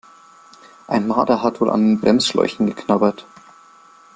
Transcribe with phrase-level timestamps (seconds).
[0.87, 3.23] Ein Marder hat wohl an den Bremsschläuchen geknabbert.